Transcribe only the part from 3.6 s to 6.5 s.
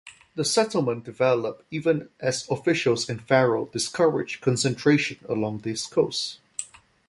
discouraged concentration along this coast.